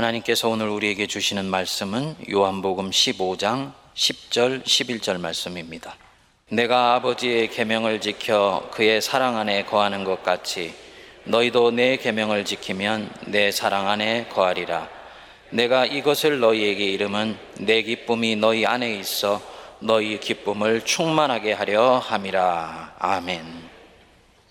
[0.00, 5.94] 하나님께서 오늘 우리에게 주시는 말씀은 요한복음 15장 10절 11절 말씀입니다.
[6.48, 10.72] 내가 아버지의 계명을 지켜 그의 사랑 안에 거하는 것 같이
[11.24, 14.88] 너희도 내 계명을 지키면 내 사랑 안에 거하리라.
[15.50, 19.42] 내가 이것을 너희에게 이름은 내 기쁨이 너희 안에 있어
[19.80, 22.94] 너희 기쁨을 충만하게 하려 함이라.
[22.98, 23.44] 아멘.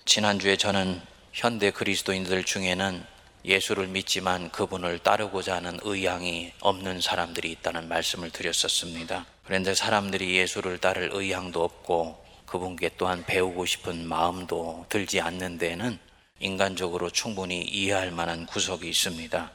[0.04, 1.00] 지난주에 저는
[1.32, 3.04] 현대 그리스도인들 중에는
[3.44, 9.26] 예수를 믿지만 그분을 따르고자 하는 의향이 없는 사람들이 있다는 말씀을 드렸었습니다.
[9.44, 15.98] 그런데 사람들이 예수를 따를 의향도 없고 그분께 또한 배우고 싶은 마음도 들지 않는 데에는
[16.40, 19.52] 인간적으로 충분히 이해할 만한 구석이 있습니다.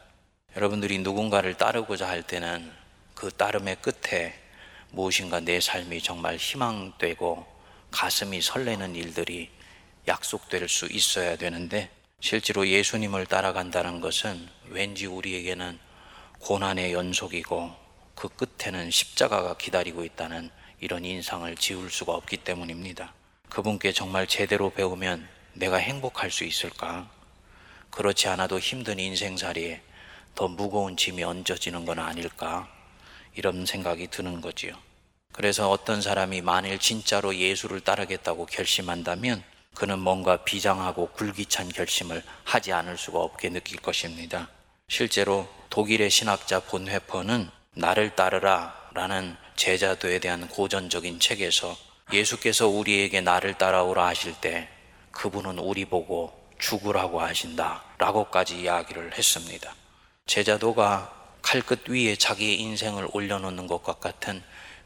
[0.55, 2.71] 여러분들이 누군가를 따르고자 할 때는
[3.13, 4.33] 그 따름의 끝에
[4.91, 7.45] 무엇인가 내 삶이 정말 희망되고
[7.91, 9.49] 가슴이 설레는 일들이
[10.07, 15.77] 약속될 수 있어야 되는데 실제로 예수님을 따라간다는 것은 왠지 우리에게는
[16.39, 17.71] 고난의 연속이고
[18.15, 23.13] 그 끝에는 십자가가 기다리고 있다는 이런 인상을 지울 수가 없기 때문입니다.
[23.49, 27.09] 그분께 정말 제대로 배우면 내가 행복할 수 있을까?
[27.91, 29.81] 그렇지 않아도 힘든 인생살이에
[30.33, 32.67] 더 무거운 짐이 얹어지는 건 아닐까?
[33.35, 34.77] 이런 생각이 드는 거지요.
[35.31, 39.43] 그래서 어떤 사람이 만일 진짜로 예수를 따르겠다고 결심한다면
[39.75, 44.47] 그는 뭔가 비장하고 굴기찬 결심을 하지 않을 수가 없게 느낄 것입니다.
[44.87, 51.75] 실제로 독일의 신학자 본회퍼는 나를 따르라 라는 제자도에 대한 고전적인 책에서
[52.13, 54.69] 예수께서 우리에게 나를 따라오라 하실 때
[55.11, 59.73] 그분은 우리 보고 죽으라고 하신다 라고까지 이야기를 했습니다.
[60.25, 64.41] 제자도가 칼끝 위에 자기의 인생을 올려놓는 것과 같은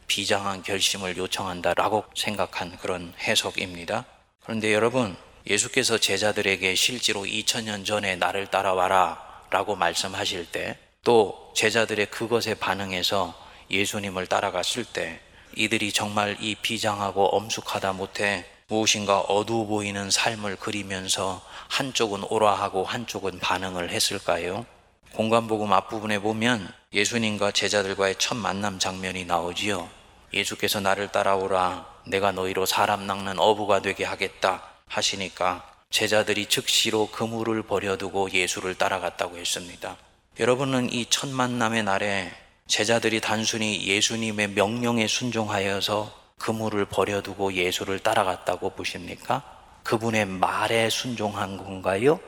[0.08, 4.06] 비장한 결심을 요청한다 라고 생각한 그런 해석입니다.
[4.50, 12.56] 그런데 여러분, 예수께서 제자들에게 실제로 2000년 전에 나를 따라와라 라고 말씀하실 때 또 제자들의 그것에
[12.56, 13.34] 반응해서
[13.72, 15.20] 예수님을 따라갔을 때
[15.56, 23.92] 이들이 정말 이 비장하고 엄숙하다 못해 무엇인가 어두워 보이는 삶을 그리면서 한쪽은 오라하고 한쪽은 반응을
[23.92, 24.66] 했을까요?
[25.14, 29.99] 공간복음 앞부분에 보면 예수님과 제자들과의 첫 만남 장면이 나오지요.
[30.34, 31.86] 예수께서 나를 따라오라.
[32.08, 34.64] 내가 너희로 사람 낚는 어부가 되게 하겠다.
[34.88, 39.98] 하시니까 제자들이 즉시로 그물을 버려두고 예수를 따라갔다고 했습니다.
[40.40, 42.32] 여러분은 이 첫 만남의 날에
[42.68, 49.44] 제자들이 단순히 예수님의 명령에 순종하여서 그물을 버려두고 예수를 따라갔다고 보십니까?
[49.84, 52.20] 그분의 말에 순종한 건가요?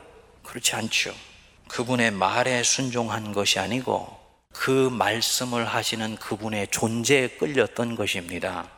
[0.44, 1.14] 그렇지 않죠.
[1.68, 4.20] 그분의 말에 순종한 것이 아니고
[4.52, 8.70] 그 말씀을 하시는 그분의 존재에 끌렸던 것입니다.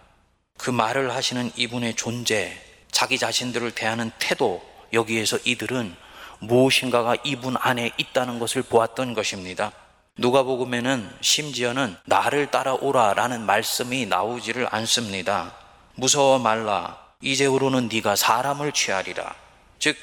[0.57, 2.57] 그 말을 하시는 이분의 존재,
[2.91, 4.63] 자기 자신들을 대하는 태도,
[4.93, 5.95] 여기에서 이들은
[6.39, 9.71] 무엇인가가 이분 안에 있다는 것을 보았던 것입니다.
[10.17, 15.55] 누가복음에는 심지어는 나를 따라오라라는 말씀이 나오지를 않습니다.
[15.95, 16.99] 무서워 말라.
[17.21, 19.33] 이제후로는 네가 사람을 취하리라.
[19.79, 19.97] 즉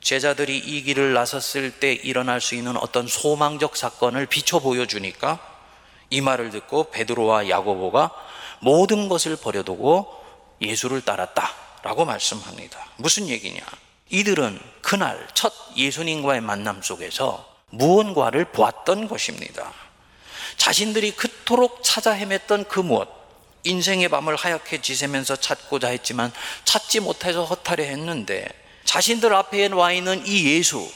[0.00, 5.38] 제자들이 이 길을 나섰을 때 일어날 수 있는 어떤 소망적 사건을 비춰 보여주니까
[6.08, 8.10] 이 말을 듣고 베드로와 야고보가
[8.60, 10.20] 모든 것을 버려두고
[10.60, 12.86] 예수를 따랐다라고 말씀합니다.
[12.96, 13.62] 무슨 얘기냐?
[14.10, 19.72] 이들은 그날 첫 예수님과의 만남 속에서 무언가를 보았던 것입니다.
[20.56, 23.08] 자신들이 그토록 찾아 헤맸던 그 무엇,
[23.64, 26.32] 인생의 밤을 하얗게 지새면서 찾고자 했지만
[26.64, 28.48] 찾지 못해서 허탈해 했는데
[28.84, 30.90] 자신들 앞에 와 있는 이 예수,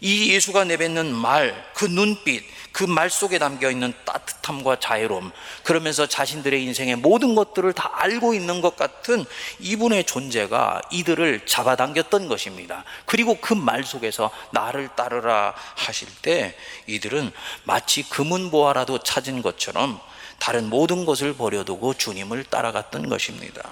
[0.00, 2.42] 이 예수가 내뱉는 말, 그 눈빛,
[2.72, 5.32] 그 말 속에 담겨 있는 따뜻함과 자애로움,
[5.64, 9.24] 그러면서 자신들의 인생의 모든 것들을 다 알고 있는 것 같은
[9.58, 12.84] 이분의 존재가 이들을 잡아당겼던 것입니다.
[13.06, 17.32] 그리고 그 말 속에서 나를 따르라 하실 때 이들은
[17.64, 20.00] 마치 금은보화라도 찾은 것처럼
[20.38, 23.68] 다른 모든 것을 버려두고 주님을 따라갔던 것입니다.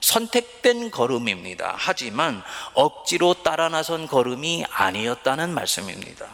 [0.00, 1.74] 선택된 걸음입니다.
[1.76, 2.42] 하지만
[2.74, 6.26] 억지로 따라 나선 걸음이 아니었다는 말씀입니다.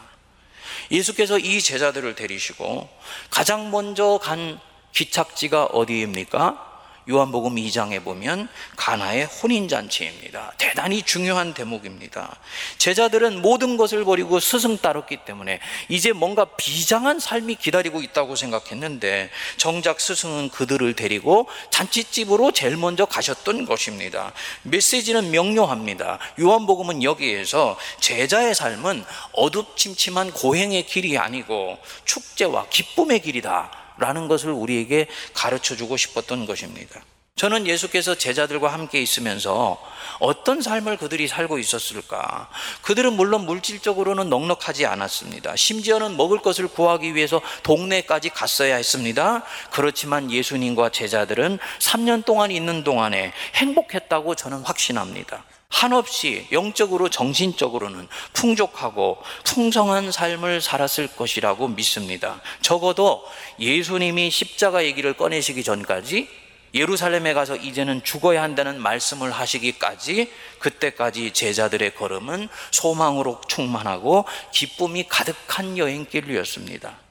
[0.91, 2.89] 예수께서 이 제자들을 데리시고
[3.29, 4.59] 가장 먼저 간
[4.93, 6.66] 기착지가 어디입니까?
[7.09, 10.53] 요한복음 2장에 보면 가나의 혼인잔치입니다.
[10.57, 12.35] 대단히 중요한 대목입니다.
[12.77, 20.01] 제자들은 모든 것을 버리고 스승 따랐기 때문에 이제 뭔가 비장한 삶이 기다리고 있다고 생각했는데 정작
[20.01, 24.33] 스승은 그들을 데리고 잔치집으로 제일 먼저 가셨던 것입니다.
[24.63, 26.19] 메시지는 명료합니다.
[26.41, 33.86] 요한복음은 여기에서 제자의 삶은 어둡침침한 고행의 길이 아니고 축제와 기쁨의 길이다.
[33.97, 37.01] 라는 것을 우리에게 가르쳐 주고 싶었던 것입니다.
[37.37, 39.79] 저는 예수께서 제자들과 함께 있으면서
[40.19, 42.49] 어떤 삶을 그들이 살고 있었을까?
[42.81, 45.55] 그들은 물론 물질적으로는 넉넉하지 않았습니다.
[45.55, 49.43] 심지어는 먹을 것을 구하기 위해서 동네까지 갔어야 했습니다.
[49.71, 55.43] 그렇지만 예수님과 제자들은 3년 동안 있는 동안에 행복했다고 저는 확신합니다.
[55.77, 62.41] 한없이 영적으로 정신적으로는 풍족하고 풍성한 삶을 살았을 것이라고 믿습니다.
[62.61, 63.23] 적어도
[63.59, 66.27] 예수님이 십자가 얘기를 꺼내시기 전까지
[66.73, 77.06] 예루살렘에 가서 이제는 죽어야 한다는 말씀을 하시기까지 그때까지 제자들의 걸음은 소망으로 충만하고 기쁨이 가득한 여행길이었습니다.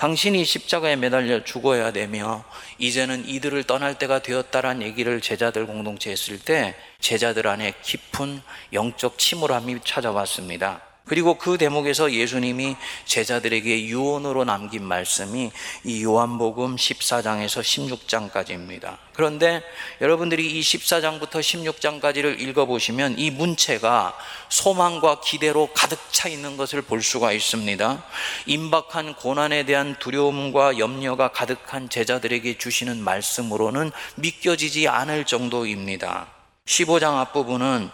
[0.00, 2.42] 당신이 십자가에 매달려 죽어야 되며
[2.78, 8.40] 이제는 이들을 떠날 때가 되었다란 얘기를 제자들 공동체에 했을 때 제자들 안에 깊은
[8.72, 10.89] 영적 침울함이 찾아왔습니다.
[11.10, 15.50] 그리고 그 대목에서 예수님이 제자들에게 유언으로 남긴 말씀이
[15.82, 17.62] 이 요한복음 14장에서
[18.00, 18.96] 16장까지입니다.
[19.12, 19.60] 그런데
[20.00, 24.16] 여러분들이 이 14장부터 16장까지를 읽어보시면 이 문체가
[24.50, 28.04] 소망과 기대로 가득 차 있는 것을 볼 수가 있습니다.
[28.46, 36.28] 임박한 고난에 대한 두려움과 염려가 가득한 제자들에게 주시는 말씀으로는 믿겨지지 않을 정도입니다.
[36.66, 37.90] 15장 앞부분은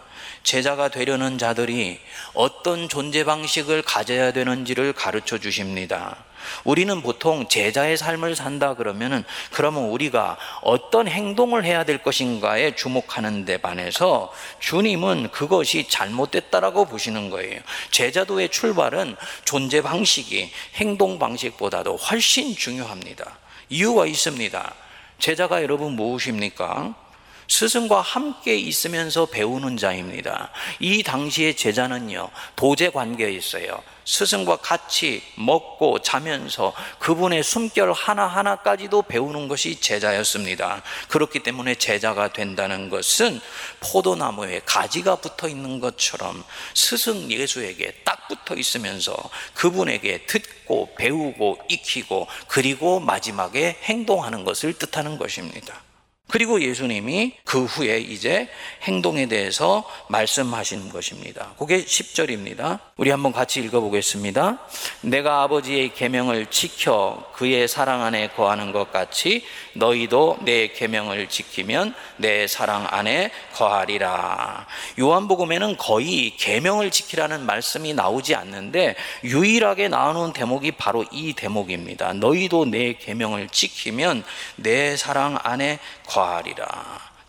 [0.47, 1.99] 제자가 되려는 자들이
[2.33, 6.25] 어떤 존재 방식을 가져야 되는지를 가르쳐 주십니다.
[6.63, 13.57] 우리는 보통 제자의 삶을 산다 그러면은 그러면 우리가 어떤 행동을 해야 될 것인가에 주목하는 데
[13.57, 17.61] 반해서 주님은 그것이 잘못됐다라고 보시는 거예요.
[17.91, 23.37] 제자도의 출발은 존재 방식이 행동 방식보다도 훨씬 중요합니다.
[23.69, 24.75] 이유가 있습니다.
[25.19, 27.06] 제자가 여러분 무엇입니까?
[27.49, 30.51] 스승과 함께 있으면서 배우는 자입니다.
[30.81, 33.83] 이 당시의 제자는요, 도제 관계에 있어요.
[34.07, 40.83] 스승과 같이 먹고 자면서 그분의 숨결 하나하나까지도 배우는 것이 제자였습니다.
[41.09, 43.41] 그렇기 때문에 제자가 된다는 것은
[43.81, 46.45] 포도나무에 가지가 붙어 있는 것처럼
[46.75, 49.17] 스승 예수에게 딱 붙어 있으면서
[49.55, 55.83] 그분에게 듣고 배우고 익히고 그리고 마지막에 행동하는 것을 뜻하는 것입니다.
[56.29, 58.49] 그리고 예수님이 그 후에 이제
[58.83, 61.55] 행동에 대해서 말씀하시는 것입니다.
[61.57, 62.81] 그게 10절입니다.
[62.97, 64.59] 우리 한번 같이 읽어보겠습니다.
[65.03, 69.45] 내가 아버지의 계명을 지켜 그의 사랑 안에 거하는 것 같이
[69.75, 74.67] 너희도 내 계명을 지키면 내 사랑 안에 거하리라.
[74.99, 82.15] 요한복음에는 거의 계명을 지키라는 말씀이 나오지 않는데 유일하게 나오는 대목이 바로 이 대목입니다.
[82.15, 84.25] 너희도 내 계명을 지키면
[84.57, 86.16] 내 사랑 안에 거하리라.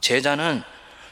[0.01, 0.63] 제자는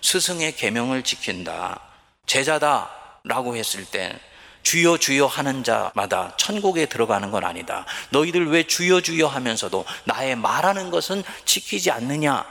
[0.01, 1.79] 스승의 계명을 지킨다.
[2.25, 4.17] 제자다라고 했을 때
[4.63, 7.85] 주여 주여 하는 자마다 천국에 들어가는 건 아니다.
[8.09, 12.45] 너희들 왜 주여 주여 하면서도 나의 말하는 것은 지키지 않느냐?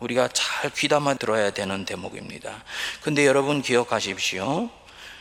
[0.00, 2.64] 우리가 잘 귀담아 들어야 되는 대목입니다.
[3.02, 4.70] 근데 여러분 기억하십시오.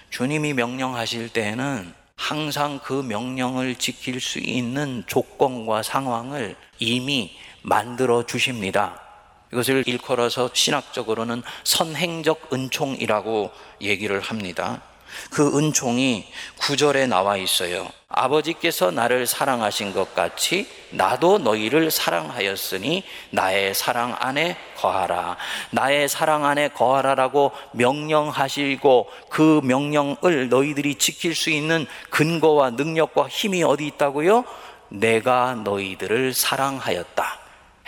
[0.09, 9.11] 주님이 명령하실 때에는 항상 그 명령을 지킬 수 있는 조건과 상황을 이미 만들어 주십니다.
[9.51, 13.51] 이것을 일컬어서 신학적으로는 선행적 은총이라고
[13.81, 14.81] 얘기를 합니다.
[15.30, 16.25] 그 은총이
[16.59, 17.89] 구절에 나와 있어요.
[18.07, 25.38] 아버지께서 나를 사랑하신 것 같이 나도 너희를 사랑하였으니 나의 사랑 안에 거하라.
[25.71, 33.88] 나의 사랑 안에 거하라라고 명령하시고 그 명령을 너희들이 지킬 수 있는 근거와 능력과 힘이 어디
[33.88, 34.45] 있다고요?
[34.89, 37.41] 내가 너희들을 사랑하였다.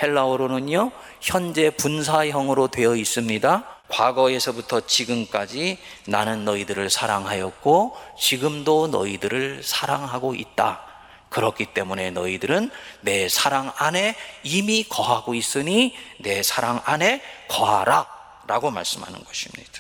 [0.04, 0.92] 헬라어로는요,
[1.22, 3.64] 현재 분사형으로 되어 있습니다.
[3.88, 10.82] 과거에서부터 지금까지 나는 너희들을 사랑하였고, 지금도 너희들을 사랑하고 있다.
[11.30, 12.70] 그렇기 때문에 너희들은
[13.02, 18.06] 내 사랑 안에 이미 거하고 있으니 내 사랑 안에 거하라.
[18.46, 19.72] 라고 말씀하는 것입니다.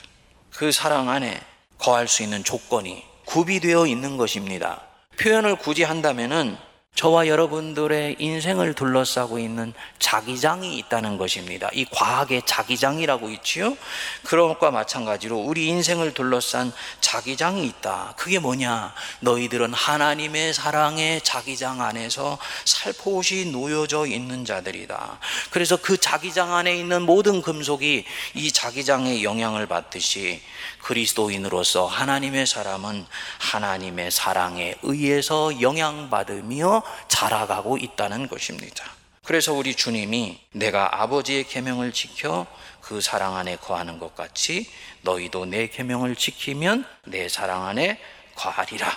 [0.51, 1.39] 그 사랑 안에
[1.77, 4.81] 거할 수 있는 조건이 구비되어 있는 것입니다.
[5.19, 6.57] 표현을 굳이 한다면은
[6.95, 11.69] 저와 여러분들의 인생을 둘러싸고 있는 자기장이 있다는 것입니다.
[11.73, 13.75] 이 과학의 자기장이라고 있지요.
[14.23, 16.71] 그런 것과 마찬가지로 우리 인생을 둘러싼
[17.01, 18.13] 자기장이 있다.
[18.15, 18.93] 그게 뭐냐?
[19.21, 25.19] 너희들은 하나님의 사랑의 자기장 안에서 살포시 놓여져 있는 자들이다.
[25.49, 30.41] 그래서 그 자기장 안에 있는 모든 금속이 이 자기장의 영향을 받듯이
[30.83, 33.05] 그리스도인으로서 하나님의 사람은
[33.39, 38.85] 하나님의 사랑에 의해서 영향받으며 자라가고 있다는 것입니다.
[39.23, 42.45] 그래서 우리 주님이 내가 아버지의 계명을 지켜
[42.81, 44.69] 그 사랑 안에 거하는 것 같이
[45.01, 47.99] 너희도 내 계명을 지키면 내 사랑 안에
[48.35, 48.87] 거하리라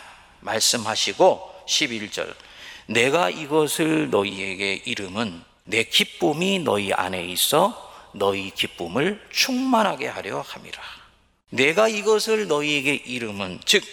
[0.40, 2.34] 말씀하시고 11절
[2.86, 10.95] 내가 이것을 너희에게 이름은 내 기쁨이 너희 안에 있어 너희 기쁨을 충만하게 하려 함이라.
[11.50, 13.84] 내가 이것을 너희에게 이름은 즉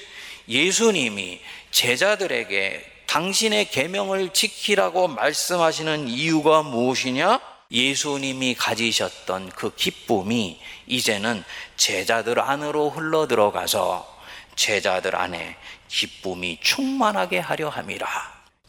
[0.48, 1.40] 예수님이
[1.72, 7.40] 제자들에게 당신의 계명을 지키라고 말씀하시는 이유가 무엇이냐?
[7.72, 11.44] 예수님이 가지셨던 그 기쁨이 이제는
[11.76, 14.08] 제자들 안으로 흘러 들어가서
[14.56, 15.56] 제자들 안에
[15.88, 18.08] 기쁨이 충만하게 하려 함이라.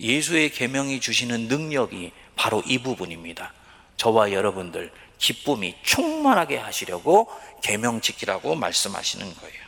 [0.00, 3.52] 예수의 계명이 주시는 능력이 바로 이 부분입니다.
[3.96, 7.28] 저와 여러분들 기쁨이 충만하게 하시려고
[7.62, 9.64] 계명 지키라고 말씀하시는 거예요.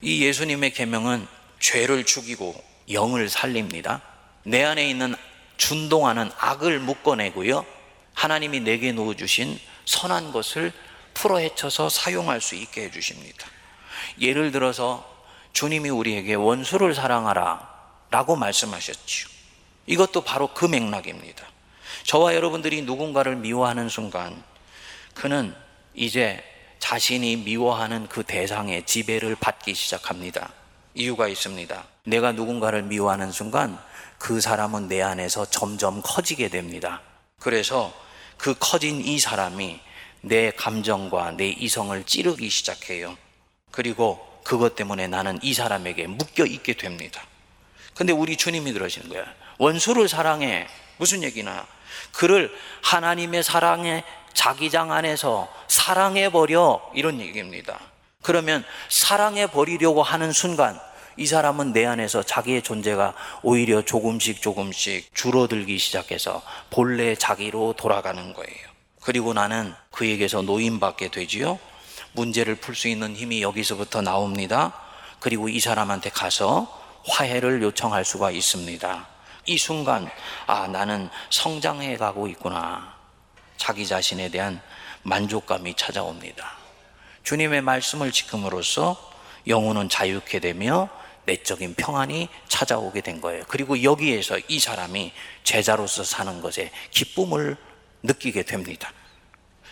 [0.00, 1.26] 이 예수님의 계명은
[1.60, 2.54] 죄를 죽이고
[2.90, 4.02] 영을 살립니다.
[4.44, 5.14] 내 안에 있는
[5.56, 7.64] 준동하는 악을 묶어내고요.
[8.14, 10.72] 하나님이 내게 놓아 주신 선한 것을
[11.14, 13.46] 풀어 헤쳐서 사용할 수 있게 해 주십니다.
[14.20, 15.08] 예를 들어서
[15.52, 17.70] 주님이 우리에게 원수를 사랑하라
[18.10, 19.28] 라고 말씀하셨지요.
[19.86, 21.46] 이것도 바로 그 맥락입니다.
[22.04, 24.42] 저와 여러분들이 누군가를 미워하는 순간
[25.14, 25.54] 그는
[25.94, 26.42] 이제
[26.78, 30.52] 자신이 미워하는 그 대상의 지배를 받기 시작합니다.
[30.94, 31.84] 이유가 있습니다.
[32.04, 33.78] 내가 누군가를 미워하는 순간
[34.18, 37.00] 그 사람은 내 안에서 점점 커지게 됩니다.
[37.38, 37.92] 그래서
[38.36, 39.80] 그 커진 이 사람이
[40.22, 43.16] 내 감정과 내 이성을 찌르기 시작해요.
[43.70, 47.24] 그리고 그것 때문에 나는 이 사람에게 묶여 있게 됩니다.
[47.94, 49.24] 근데 우리 주님이 그러시는 거야.
[49.58, 50.66] 원수를 사랑해.
[50.98, 51.66] 무슨 얘기나?
[52.12, 52.52] 그를
[52.82, 54.04] 하나님의 사랑에
[54.34, 56.80] 자기장 안에서 사랑해 버려.
[56.94, 57.78] 이런 얘기입니다.
[58.22, 60.78] 그러면 사랑해 버리려고 하는 순간
[61.16, 68.72] 이 사람은 내 안에서 자기의 존재가 오히려 조금씩 조금씩 줄어들기 시작해서 본래 자기로 돌아가는 거예요.
[69.02, 71.58] 그리고 나는 그에게서 노인받게 되지요.
[72.12, 74.72] 문제를 풀 수 있는 힘이 여기서부터 나옵니다.
[75.18, 79.06] 그리고 이 사람한테 가서 화해를 요청할 수가 있습니다.
[79.46, 80.08] 이 순간,
[80.46, 82.94] 아, 나는 성장해 가고 있구나.
[83.62, 84.60] 자기 자신에 대한
[85.04, 86.56] 만족감이 찾아옵니다.
[87.22, 89.12] 주님의 말씀을 지킴으로써
[89.46, 90.88] 영혼은 자유케 되며
[91.26, 93.44] 내적인 평안이 찾아오게 된 거예요.
[93.46, 95.12] 그리고 여기에서 이 사람이
[95.44, 97.56] 제자로서 사는 것에 기쁨을
[98.02, 98.92] 느끼게 됩니다.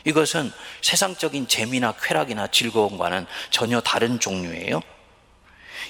[0.04, 4.82] 이것은 세상적인 재미나 쾌락이나 즐거움과는 전혀 다른 종류예요.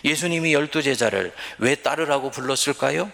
[0.06, 3.12] 예수님이 열두 제자를 왜 따르라고 불렀을까요?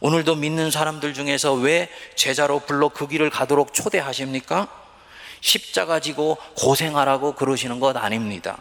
[0.00, 4.68] 오늘도 믿는 사람들 중에서 왜 제자로 불러 그 길을 가도록 초대하십니까?
[5.40, 8.58] 십자가 지고 고생하라고 그러시는 것 아닙니다.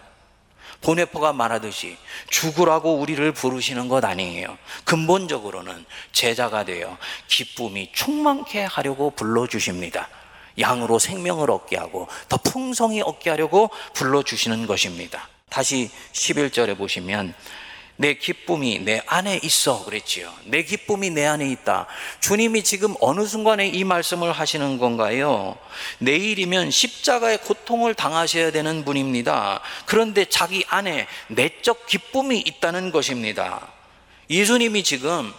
[0.81, 1.97] 보네포가 말하듯이
[2.29, 4.57] 죽으라고 우리를 부르시는 것 아니에요.
[4.83, 10.09] 근본적으로는 제자가 되어 기쁨이 충만케 하려고 불러주십니다.
[10.59, 15.27] 양으로 생명을 얻게 하고 더 풍성히 얻게 하려고 불러주시는 것입니다.
[15.49, 17.33] 다시 11절에 보시면
[17.97, 20.31] 내 기쁨이 내 안에 있어 그랬지요.
[20.45, 21.87] 내 기쁨이 내 안에 있다.
[22.19, 25.57] 주님이 지금 어느 순간에 이 말씀을 하시는 건가요?
[25.99, 29.61] 내일이면 십자가의 고통을 당하셔야 되는 분입니다.
[29.85, 33.67] 그런데 자기 안에 내적 기쁨이 있다는 것입니다.
[34.29, 35.33] 예수님이 지금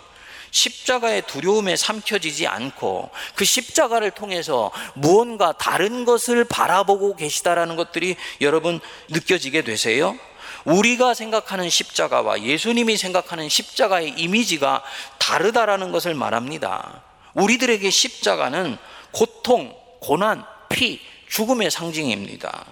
[0.51, 9.63] 십자가의 두려움에 삼켜지지 않고 그 십자가를 통해서 무언가 다른 것을 바라보고 계시다라는 것들이 여러분 느껴지게
[9.63, 10.19] 되세요?
[10.67, 14.83] 우리가 생각하는 십자가와 예수님이 생각하는 십자가의 이미지가
[15.19, 17.03] 다르다라는 것을 말합니다.
[17.35, 18.77] 우리들에게 십자가는
[19.13, 22.65] 고통, 고난, 피, 죽음의 상징입니다.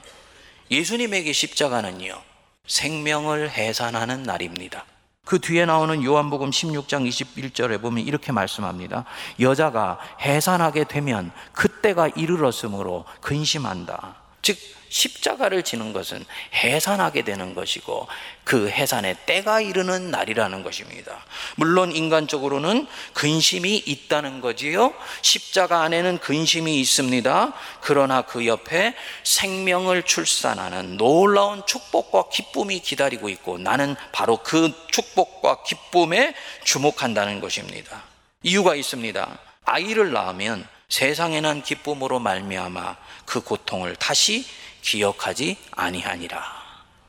[0.71, 2.21] 예수님에게 십자가는요,
[2.67, 4.85] 생명을 해산하는 날입니다.
[5.25, 9.05] 그 뒤에 나오는 요한복음 16장 21절에 보면 이렇게 말씀합니다.
[9.41, 14.24] 여자가 해산하게 되면 그때가 이르렀으므로 근심한다.
[14.45, 14.59] 즉,
[14.91, 16.25] 십자가를 지는 것은
[16.55, 18.07] 해산하게 되는 것이고
[18.45, 21.25] 그 해산의 때가 이르는 날이라는 것입니다.
[21.57, 24.95] 물론 인간적으로는 근심이 있다는 거지요.
[25.23, 27.55] 십자가 안에는 근심이 있습니다.
[27.81, 36.35] 그러나 그 옆에 생명을 출산하는 놀라운 축복과 기쁨이 기다리고 있고 나는 바로 그 축복과 기쁨에
[36.63, 38.05] 주목한다는 것입니다.
[38.45, 39.39] 이유가 있습니다.
[39.65, 44.47] 아이를 낳으면 세상에 난 기쁨으로 말미암아 그 고통을 다시
[44.81, 46.41] 기억하지 아니하니라.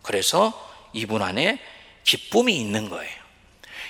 [0.01, 0.59] 그래서
[0.91, 1.61] 이분 안에
[2.03, 3.13] 기쁨이 있는 거예요.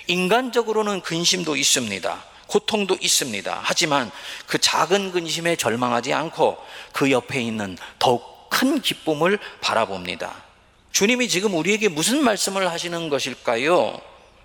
[0.06, 2.24] 인간적으로는 근심도 있습니다.
[2.46, 3.58] 고통도 있습니다.
[3.62, 4.10] 하지만
[4.46, 6.58] 그 작은 근심에 절망하지 않고
[6.92, 10.44] 그 옆에 있는 더욱 큰 기쁨을 바라봅니다.
[10.92, 13.98] 주님이 지금 우리에게 무슨 말씀을 하시는 것일까요?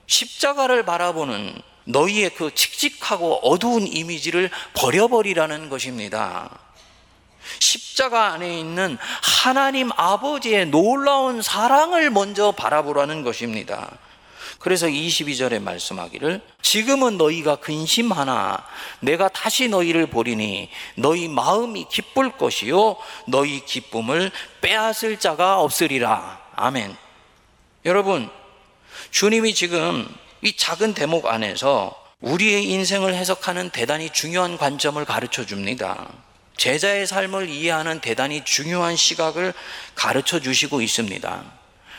[0.08, 6.50] 십자가를 바라보는 너희의 그 칙칙하고 어두운 이미지를 버려버리라는 것입니다.
[7.60, 13.98] 십자가 안에 있는 하나님 아버지의 놀라운 사랑을 먼저 바라보라는 것입니다.
[14.60, 18.64] 그래서 22절에 말씀하기를 지금은 너희가 근심하나
[19.00, 22.96] 내가 다시 너희를 보리니 너희 마음이 기쁠 것이요
[23.28, 26.40] 너희 기쁨을 빼앗을 자가 없으리라.
[26.56, 26.96] 아멘.
[27.86, 28.30] 여러분,
[29.10, 30.08] 주님이 지금
[30.42, 36.08] 이 작은 대목 안에서 우리의 인생을 해석하는 대단히 중요한 관점을 가르쳐 줍니다.
[36.58, 39.54] 제자의 삶을 이해하는 대단히 중요한 시각을
[39.96, 41.44] 가르쳐 주시고 있습니다.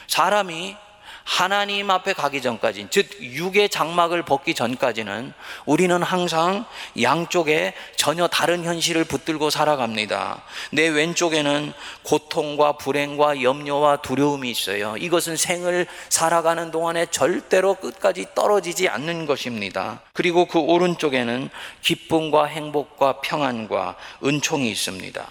[0.07, 0.77] 사람이
[1.25, 5.33] 하나님 앞에 가기 전까지, 즉, 육의 장막을 벗기 전까지는
[5.67, 6.64] 우리는 항상
[7.00, 10.43] 양쪽에 전혀 다른 현실을 붙들고 살아갑니다.
[10.73, 14.97] 내 왼쪽에는 고통과 불행과 염려와 두려움이 있어요.
[14.97, 20.00] 이것은 생을 살아가는 동안에 절대로 끝까지 떨어지지 않는 것입니다.
[20.12, 21.49] 그리고 그 오른쪽에는
[21.83, 25.26] 기쁨과 행복과 평안과 은총이 있습니다.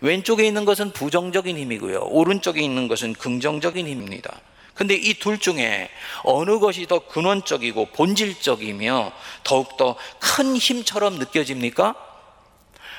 [0.00, 2.08] 왼쪽에 있는 것은 부정적인 힘이고요.
[2.10, 4.40] 오른쪽에 있는 것은 긍정적인 힘입니다.
[4.80, 5.90] 근데 이 둘 중에
[6.22, 9.12] 어느 것이 더 근원적이고 본질적이며
[9.44, 11.94] 더욱더 큰 힘처럼 느껴집니까?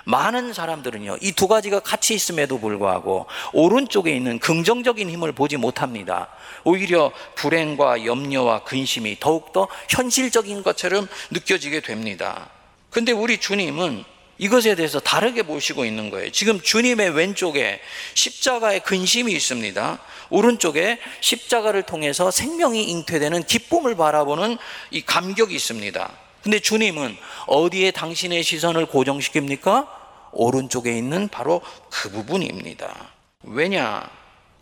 [0.06, 6.28] 많은 사람들은요, 이 두 가지가 같이 있음에도 불구하고 오른쪽에 있는 긍정적인 힘을 보지 못합니다.
[6.66, 12.52] 오히려 불행과 염려와 근심이 더욱더 현실적인 것처럼 느껴지게 됩니다.
[12.92, 14.06] 근데 우리 주님은
[14.42, 16.32] 이것에 대해서 다르게 보시고 있는 거예요.
[16.32, 17.80] 지금 주님의 왼쪽에
[18.16, 20.00] 십자가의 근심이 있습니다.
[20.32, 24.58] 오른쪽에 십자가를 통해서 생명이 잉태되는 기쁨을 바라보는
[24.90, 26.12] 이 감격이 있습니다.
[26.42, 29.88] 근데 주님은 어디에 당신의 시선을 고정시킵니까?
[30.32, 33.12] 오른쪽에 있는 바로 그 부분입니다.
[33.44, 34.10] 왜냐?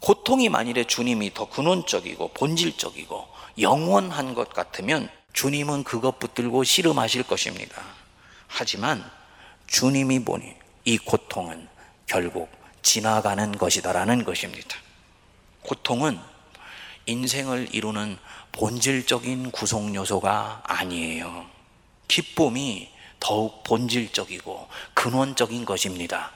[0.02, 3.28] 고통이 만일에 주님이 더 근원적이고 본질적이고
[3.62, 7.82] 영원한 것 같으면 주님은 그것 붙들고 씨름하실 것입니다.
[8.48, 9.10] 하지만
[9.70, 10.54] 주님이 보니
[10.86, 11.68] 이 고통은
[12.06, 12.50] 결국
[12.82, 14.78] 지나가는 것이다라는 것입니다.
[15.62, 16.20] 고통은
[17.06, 18.18] 인생을 이루는
[18.52, 21.46] 본질적인 구성 요소가 아니에요.
[22.08, 26.32] 기쁨이 더욱 본질적이고 근원적인 것입니다.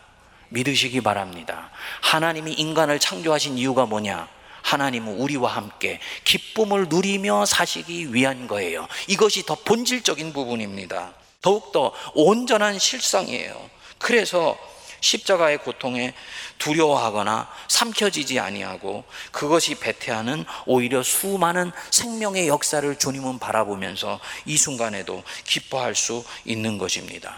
[0.49, 1.71] 믿으시기 바랍니다.
[2.01, 4.27] 하나님이 인간을 창조하신 이유가 뭐냐?
[4.61, 8.87] 하나님은 우리와 함께 기쁨을 누리며 사시기 위한 거예요.
[9.07, 11.13] 이것이 더 본질적인 부분입니다.
[11.43, 13.69] 더욱더 온전한 실상이에요.
[13.99, 14.57] 그래서
[15.01, 16.13] 십자가의 고통에
[16.57, 26.23] 두려워하거나 삼켜지지 아니하고 그것이 배태하는 오히려 수많은 생명의 역사를 주님은 바라보면서 이 순간에도 기뻐할 수
[26.45, 27.35] 있는 것입니다.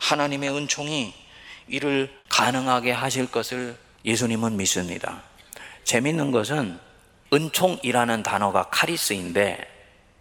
[0.00, 1.14] 하나님의 은총이
[1.68, 5.22] 이를 가능하게 하실 것을 예수님은 믿습니다.
[5.84, 6.78] 재밌는 것은
[7.32, 9.75] 은총이라는 단어가 카리스인데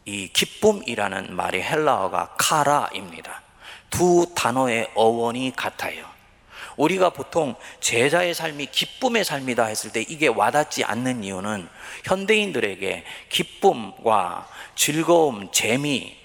[0.06, 3.42] 이 기쁨이라는 말이 헬라어가 카라입니다.
[3.90, 6.06] 두 단어의 어원이 같아요.
[6.78, 11.68] 우리가 보통 제자의 삶이 기쁨의 삶이다 했을 때 이게 와닿지 않는 이유는
[12.04, 16.18] 현대인들에게 기쁨과 즐거움, 재미,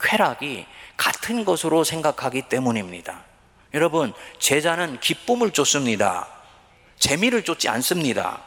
[0.00, 3.22] 쾌락이 같은 것으로 생각하기 때문입니다.
[3.74, 6.26] 여러분, 제자는 기쁨을 쫓습니다.
[6.98, 8.42] 재미를 쫓지 않습니다.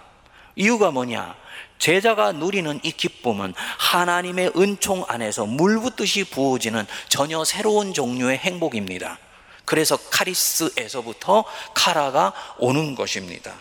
[0.56, 1.36] 이유가 뭐냐?
[1.82, 9.18] 제자가 누리는 이 기쁨은 하나님의 은총 안에서 물 붓듯이 부어지는 전혀 새로운 종류의 행복입니다.
[9.66, 13.56] 그래서 카리스에서부터 카라가 오는 것입니다.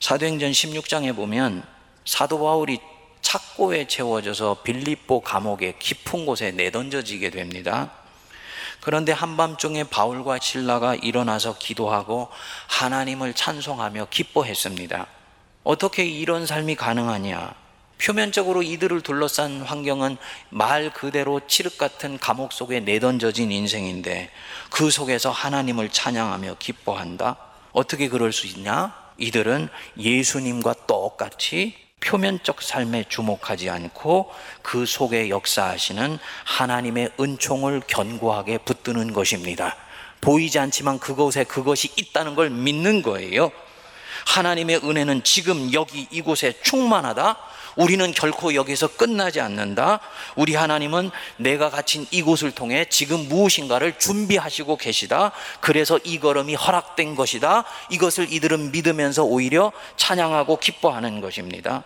[0.00, 1.64] 사도행전 16장에 보면
[2.06, 2.80] 사도 바울이
[3.20, 7.90] 착고에 채워져서 빌립보 감옥의 깊은 곳에 내던져지게 됩니다.
[8.80, 12.28] 그런데 한밤중에 바울과 신라가 일어나서 기도하고
[12.68, 15.06] 하나님을 찬송하며 기뻐했습니다.
[15.62, 17.65] 어떻게 이런 삶이 가능하냐?
[17.98, 20.16] 표면적으로 이들을 둘러싼 환경은
[20.50, 24.30] 말 그대로 칠흑 같은 감옥 속에 내던져진 인생인데
[24.70, 27.36] 그 속에서 하나님을 찬양하며 기뻐한다?
[27.72, 28.94] 어떻게 그럴 수 있냐?
[29.18, 34.30] 이들은 예수님과 똑같이 표면적 삶에 주목하지 않고
[34.62, 39.76] 그 속에 역사하시는 하나님의 은총을 견고하게 붙드는 것입니다.
[40.20, 43.50] 보이지 않지만 그곳에 그것이 있다는 걸 믿는 거예요.
[44.26, 47.36] 하나님의 은혜는 지금 여기 이곳에 충만하다.
[47.76, 50.00] 우리는 결코 여기서 끝나지 않는다.
[50.34, 55.32] 우리 하나님은 내가 갇힌 이곳을 통해 지금 무엇인가를 준비하시고 계시다.
[55.60, 57.64] 그래서 이 걸음이 허락된 것이다.
[57.90, 61.84] 이것을 이들은 믿으면서 오히려 찬양하고 기뻐하는 것입니다.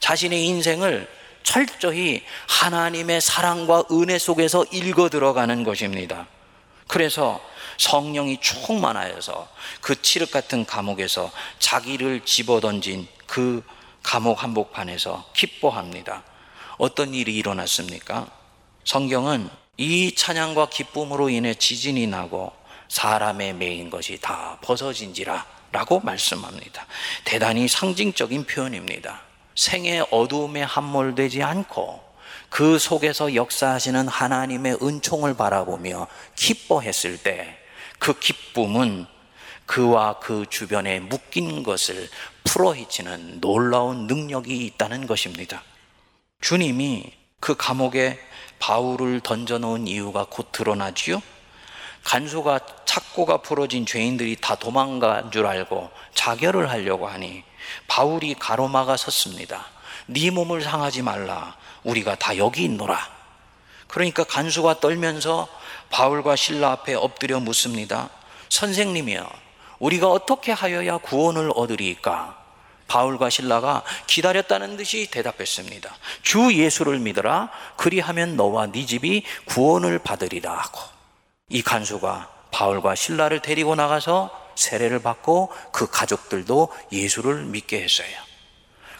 [0.00, 1.08] 자신의 인생을
[1.42, 6.26] 철저히 하나님의 사랑과 은혜 속에서 읽어 들어가는 것입니다.
[6.86, 7.40] 그래서
[7.78, 9.48] 성령이 충만하여서
[9.80, 13.64] 그 칠흑 같은 감옥에서 자기를 집어던진 그
[14.02, 16.22] 감옥 한복판에서 기뻐합니다.
[16.78, 18.28] 어떤 일이 일어났습니까?
[18.84, 22.52] 성경은 이 찬양과 기쁨으로 인해 지진이 나고
[22.88, 26.86] 사람의 매인 것이 다 벗어진지라 라고 말씀합니다.
[27.24, 29.22] 대단히 상징적인 표현입니다.
[29.56, 32.13] 생의 어두움에 함몰되지 않고
[32.54, 37.64] 그 속에서 역사하시는 하나님의 은총을 바라보며 기뻐했을 때
[38.04, 39.06] 그 기쁨은
[39.64, 42.10] 그와 그 주변에 묶인 것을
[42.44, 45.62] 풀어헤치는 놀라운 능력이 있다는 것입니다.
[46.42, 48.18] 주님이 그 감옥에
[48.58, 51.22] 바울을 던져놓은 이유가 곧 드러나지요.
[52.02, 57.42] 간수가 착고가 풀어진 죄인들이 다 도망간 줄 알고 자결을 하려고 하니
[57.88, 59.64] 바울이 가로막아 섰습니다.
[60.06, 61.56] 네 몸을 상하지 말라.
[61.84, 62.98] 우리가 다 여기 있노라.
[63.88, 65.48] 그러니까 간수가 떨면서
[65.90, 68.10] 바울과 신라 앞에 엎드려 묻습니다.
[68.48, 69.28] 선생님이여,
[69.78, 72.42] 우리가 어떻게 하여야 구원을 얻으리까?
[72.86, 75.94] 바울과 신라가 기다렸다는 듯이 대답했습니다.
[76.22, 77.50] 주 예수를 믿어라.
[77.76, 80.80] 그리하면 너와 네 집이 구원을 받으리라 하고
[81.48, 88.33] 이 간수가 바울과 신라를 데리고 나가서 세례를 받고 그 가족들도 예수를 믿게 했어요.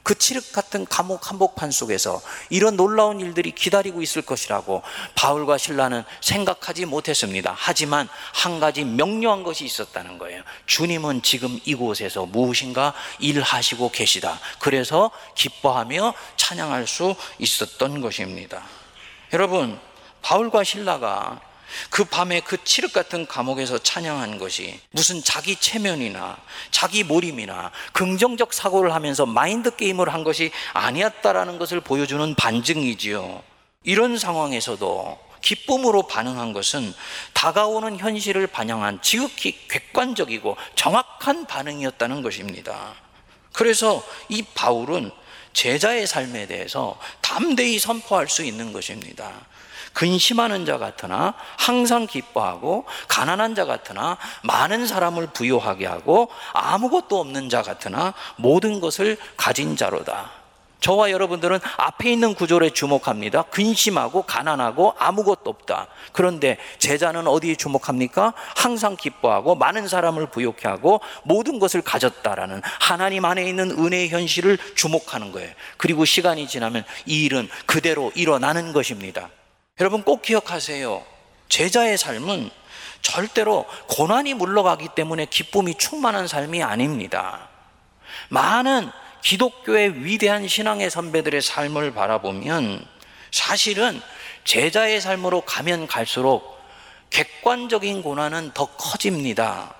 [0.05, 4.83] 그 칠흑 같은 감옥 한복판 속에서 이런 놀라운 일들이 기다리고 있을 것이라고
[5.15, 7.55] 바울과 신라는 생각하지 못했습니다.
[7.57, 10.43] 하지만 한 가지 명료한 것이 있었다는 거예요.
[10.67, 14.39] 주님은 지금 이곳에서 무엇인가 일하시고 계시다.
[14.59, 18.63] 그래서 기뻐하며 찬양할 수 있었던 것입니다.
[19.33, 19.81] 여러분,
[20.21, 21.41] 바울과 신라가
[21.91, 26.37] 그 밤에 그 칠흑 같은 감옥에서 찬양한 것이 무슨 자기 체면이나
[26.71, 33.43] 자기 몰임이나 긍정적 사고를 하면서 마인드 게임을 한 것이 아니었다라는 것을 보여주는 반증이지요.
[33.85, 36.95] 이런 상황에서도 기쁨으로 반응한 것은
[37.35, 42.95] 다가오는 현실을 반영한 지극히 객관적이고 정확한 반응이었다는 것입니다.
[43.53, 45.11] 그래서 이 바울은
[45.53, 49.47] 제자의 삶에 대해서 담대히 선포할 수 있는 것입니다.
[49.95, 57.63] 근심하는 자 같으나 항상 기뻐하고 가난한 자 같으나 많은 사람을 부유하게 하고 아무것도 없는 자
[57.63, 60.45] 같으나 모든 것을 가진 자로다.
[60.81, 63.45] 저와 여러분들은 앞에 있는 구절에 주목합니다.
[63.45, 65.87] 근심하고 가난하고 아무것도 없다.
[66.13, 68.35] 그런데 제자는 어디에 주목합니까?
[68.55, 75.33] 항상 기뻐하고 많은 사람을 부욕해 하고 모든 것을 가졌다라는 하나님 안에 있는 은혜의 현실을 주목하는
[75.33, 75.51] 거예요.
[75.79, 79.31] 그리고 시간이 지나면 이 일은 그대로 일어나는 것입니다.
[79.81, 81.05] 여러분 꼭 기억하세요.
[81.49, 82.49] 제자의 삶은
[83.03, 87.49] 절대로 고난이 물러가기 때문에 기쁨이 충만한 삶이 아닙니다.
[88.29, 88.89] 많은
[89.23, 92.87] 기독교의 위대한 신앙의 선배들의 삶을 바라보면
[93.33, 94.01] 사실은
[94.45, 96.57] 제자의 삶으로 가면 갈수록
[97.11, 99.75] 객관적인 고난은 더 커집니다.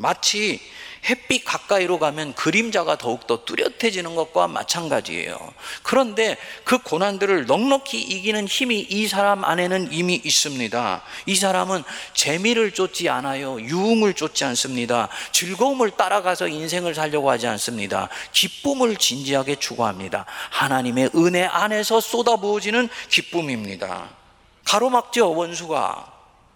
[0.00, 0.60] 마치
[1.08, 5.36] 햇빛 가까이로 가면 그림자가 더욱더 뚜렷해지는 것과 마찬가지예요.
[5.82, 11.02] 그런데 그 고난들을 넉넉히 이기는 힘이 이 사람 안에는 이미 있습니다.
[11.26, 11.84] 이 사람은
[12.14, 13.60] 재미를 쫓지 않아요.
[13.60, 15.08] 유흥을 쫓지 않습니다.
[15.32, 18.08] 즐거움을 따라가서 인생을 살려고 하지 않습니다.
[18.32, 20.26] 기쁨을 진지하게 추구합니다.
[20.50, 24.08] 하나님의 은혜 안에서 쏟아부어지는 기쁨입니다.
[24.64, 26.09] 가로막죠, 원수가.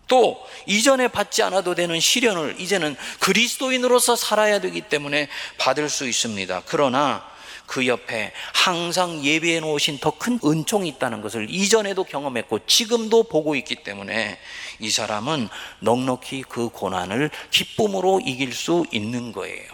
[0.07, 6.63] 또 이전에 받지 않아도 되는 시련을 이제는 그리스도인으로서 살아야 되기 때문에 받을 수 있습니다.
[6.67, 7.25] 그러나
[7.67, 13.77] 그 옆에 항상 예비해 놓으신 더 큰 은총이 있다는 것을 이전에도 경험했고 지금도 보고 있기
[13.77, 14.39] 때문에
[14.79, 15.49] 이 사람은
[15.81, 19.67] 넉넉히 그 고난을 기쁨으로 이길 수 있는 거예요.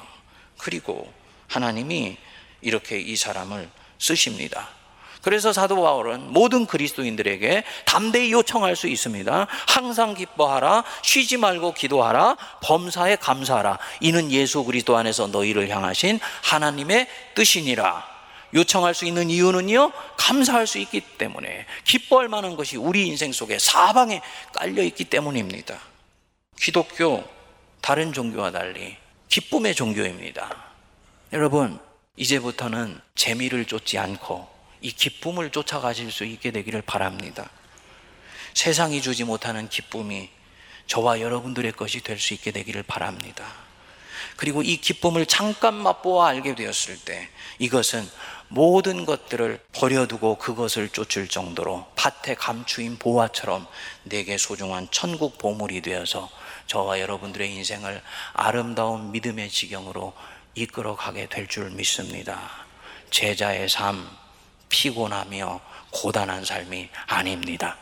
[0.59, 1.12] 그리고
[1.49, 2.16] 하나님이
[2.62, 4.80] 이렇게 이 사람을 쓰십니다.
[5.23, 9.47] 그래서 사도 바울은 모든 그리스도인들에게 담대히 요청할 수 있습니다.
[9.69, 13.79] 항상 기뻐하라, 쉬지 말고 기도하라, 범사에 감사하라.
[14.01, 18.09] 이는 예수 그리스도 안에서 너희를 향하신 하나님의 뜻이니라.
[18.55, 24.21] 요청할 수 있는 이유는요, 감사할 수 있기 때문에, 기뻐할 만한 것이 우리 인생 속에 사방에
[24.53, 25.79] 깔려 있기 때문입니다.
[26.59, 27.25] 기독교,
[27.81, 28.97] 다른 종교와 달리
[29.29, 30.51] 기쁨의 종교입니다.
[31.33, 31.79] 여러분,
[32.17, 37.51] 이제부터는 재미를 쫓지 않고 이 기쁨을 쫓아가실 수 있게 되기를 바랍니다.
[38.55, 40.31] 세상이 주지 못하는 기쁨이
[40.87, 43.47] 저와 여러분들의 것이 될 수 있게 되기를 바랍니다.
[44.37, 48.09] 그리고 이 기쁨을 잠깐 맛보아 알게 되었을 때 이것은
[48.49, 53.66] 모든 것들을 버려두고 그것을 쫓을 정도로 밭에 감추인 보화처럼
[54.03, 56.29] 내게 소중한 천국 보물이 되어서
[56.66, 60.14] 저와 여러분들의 인생을 아름다운 믿음의 지경으로
[60.55, 62.51] 이끌어 가게 될 줄 믿습니다.
[63.11, 64.09] 제자의 삶,
[64.71, 67.77] 피곤하며 고단한 삶이 아닙니다.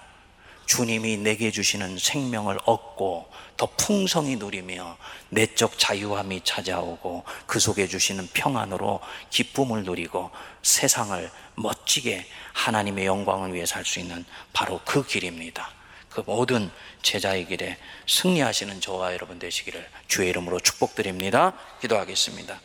[0.66, 4.98] 주님이 내게 주시는 생명을 얻고 더 풍성히 누리며
[5.30, 10.30] 내적 자유함이 찾아오고 그 속에 주시는 평안으로 기쁨을 누리고
[10.62, 15.70] 세상을 멋지게 하나님의 영광을 위해 살 수 있는 바로 그 길입니다.
[16.10, 16.70] 그 모든
[17.00, 21.54] 제자의 길에 승리하시는 저와 여러분 되시기를 주의 이름으로 축복드립니다.
[21.80, 22.60] 기도하겠습니다.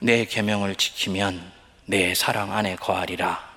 [0.00, 1.52] 내 계명을 지키면
[1.86, 3.53] 내 사랑 안에 거하리라.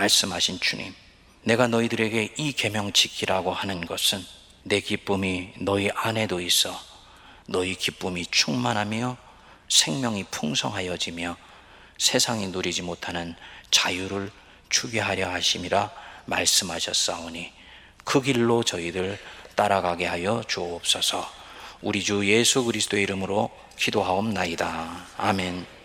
[0.00, 0.94] 말씀하신 주님,
[1.42, 4.24] 내가 너희들에게 이 계명 지키라고 하는 것은
[4.62, 6.78] 내 기쁨이 너희 안에도 있어
[7.46, 9.16] 너희 기쁨이 충만하며
[9.68, 11.36] 생명이 풍성하여지며
[11.98, 13.34] 세상이 누리지 못하는
[13.70, 14.30] 자유를
[14.70, 15.90] 주게 하려 하심이라
[16.24, 17.52] 말씀하셨사오니
[18.04, 19.18] 그 길로 저희들
[19.54, 21.30] 따라가게 하여 주옵소서.
[21.82, 25.06] 우리 주 예수 그리스도의 이름으로 기도하옵나이다.
[25.18, 25.79] 아멘.